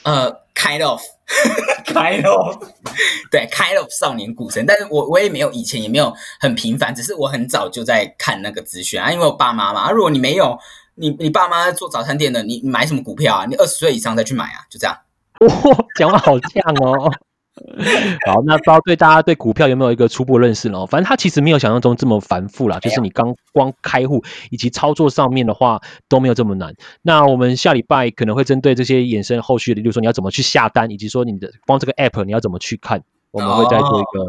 [0.04, 0.86] 呃，kind
[1.88, 2.56] of，kind of，
[3.32, 9.82] 对，kind of 少年股神，但是我我也没有以前也没有很频繁，只是我很早就在看那个资讯啊，因为我爸妈嘛。
[9.82, 10.58] 啊、如果你没有，
[10.96, 13.46] 你你爸妈做早餐店的，你你买什么股票啊？
[13.46, 14.98] 你二十岁以上再去买啊，就这样。
[15.40, 17.12] 哇，讲话好像哦。
[18.26, 20.86] 好，那不知道对大家对股票有没有一个初步认识呢？
[20.86, 26.74] 反正它其实没有想象中这么繁复啦，就是你刚光开户以及操作上面的话都没有这么难。
[27.02, 34.26] 那我们下礼拜可能会针对这些衍生后续的，例如说你要怎么去下单，以及说你的光这个 app 你要怎么去看，我们会再做一个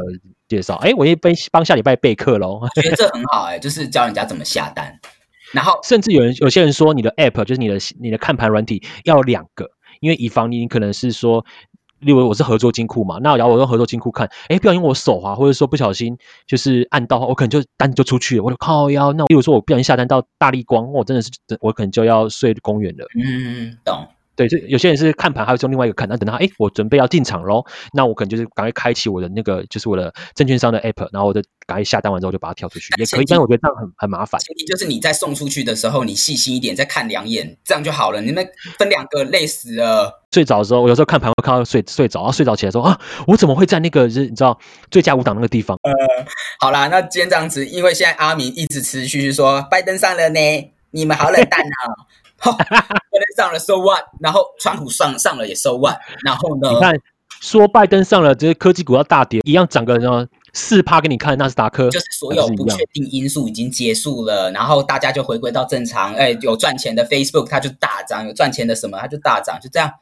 [0.48, 0.74] 介绍。
[0.76, 2.60] 哎、我也帮帮下礼拜备课喽。
[2.62, 4.98] 我觉得这很好哎、就是教人家怎么下单，
[5.52, 11.44] 然后 甚至有人有些人说你的 app 就是你的你的看盘软体要有两个，因为以防你可能是说。
[12.00, 19.12] 例如我是合作金库嘛，那然后我用合作金库看，哎，不小心我手滑，或者说不小心就是按到，我可能就单就出去了，我就靠腰。
[19.12, 21.30] 那例如说我不小心下单到大力光，我真的是
[21.60, 23.06] 我可能就要睡公园了。
[23.16, 24.06] 嗯，懂。
[24.38, 34.40] 对，就有些人是看盘，还会用另外一个看，那等到哎，我准备要进场喽，那我可能就是赶快开启我的那个，就是我的证券商的 app，然后我就赶快下单完之后就把它跳出去，也可以，但我觉得这样很很麻烦。
[34.40, 38.22] 前提就是你在送出去的时候，你细心一点，再看两眼，这样就好了。
[38.22, 38.48] 你们
[38.78, 40.22] 分两个累死了。
[40.30, 42.96] 睡着的时候，我有时候看盘会看到睡睡着，然后睡着起来说啊，
[43.26, 44.56] 我怎么会在那个就是你知道
[44.88, 45.76] 最佳五档那个地方？
[46.60, 50.40] 好啦，那今天这样子，因为现在阿明一直持续说拜登上了呢，
[50.92, 52.06] 你们好冷淡啊。
[52.42, 54.04] 拜登上了，so what？
[54.20, 55.98] 然后川普上上了也 so what？
[56.24, 56.70] 然后呢？
[56.70, 56.94] 你看
[57.40, 66.14] 说拜登上了，这些科技股要大跌，一样涨个什么四趴给你看，纳斯达克就是所有不确定因素已经结束了，然后大家就回归到正常。
[66.14, 69.92] 哎，有赚钱的 Facebook 它就大涨，有赚钱的什么它就大涨，就这样。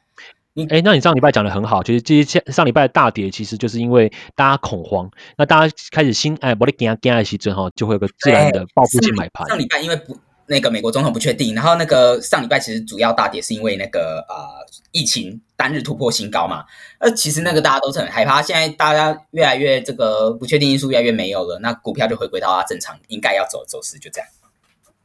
[0.71, 9.47] 哎，那你上礼拜讲的很好，其实这些上礼拜的大跌，其实就是因为大家恐慌，那大家开始心哎，我的惊惊的时阵哈，就会有个自然的报复性买盘。
[9.49, 10.17] 上礼拜因为不。
[10.49, 16.65] 那个美国总统不确定，然后那个上礼拜其实主要大跌是因为那个呃疫情单日突破新高嘛，
[16.99, 24.29] 呃其实那个大家都是很害怕，现在大家越来越这个不确定因素越来越没有了，那股票就回归到它正常应该要走的走势，就这样。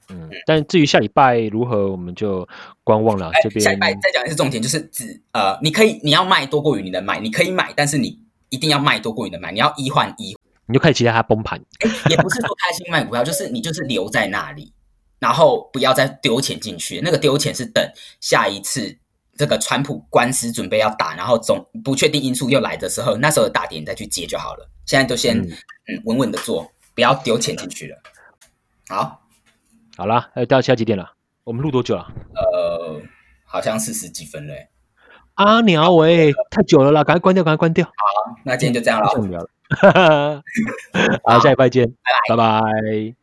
[0.10, 2.48] 嗯，但至于下礼拜如何，我们就
[2.84, 3.32] 观望了。
[3.42, 11.62] 这边下礼拜再讲一次重点，就是指呃你可以你要卖多过于你的买，你可以买，但是你一定要卖多过于你的买，你要一换一，你就可以期待它崩盘。
[12.10, 14.74] 也不是说开心卖股票，就是你就是留在那里。
[15.22, 17.82] 然后不要再丢钱进去，那个丢钱是等
[18.20, 18.98] 下一次
[19.38, 24.68] 这个川普官司准备要打，然后总不确定因素又来的时候，那时候的打点再去接就好了。
[24.88, 25.48] 现在都先嗯
[26.06, 27.98] 稳稳的做，不要丢钱进去了。
[28.90, 29.22] 好，
[29.96, 31.14] 好啦，呃，到现在几点了？
[31.44, 32.12] 我们录多久了？
[32.34, 33.00] 呃，
[33.46, 34.70] 好像四十几分嘞。
[35.36, 37.86] 阿鸟喂，太久了啦，赶快关掉，赶快关掉。
[37.86, 37.92] 好，
[38.44, 39.08] 那今天就这样了。
[39.28, 40.44] 聊了，
[41.24, 41.88] 好，下礼拜见，
[42.28, 43.21] 拜拜。